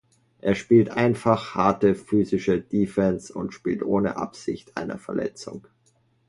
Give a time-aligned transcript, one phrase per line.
[0.41, 5.67] Er spielt einfach harte, physische Defense und spielt ohne Absicht einer Verletzung.